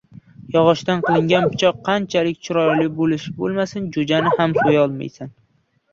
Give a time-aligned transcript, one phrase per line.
[0.53, 2.89] Yog‘ochdan qilingan pichoq qancha chiroyli
[3.43, 5.35] bo‘lmasin, jo‘jani ham so‘ya olmaysan.